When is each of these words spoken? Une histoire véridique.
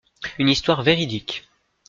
Une 0.39 0.49
histoire 0.49 0.81
véridique. 0.81 1.47